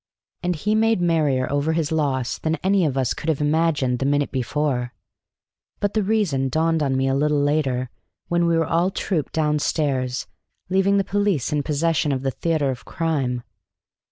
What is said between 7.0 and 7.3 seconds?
a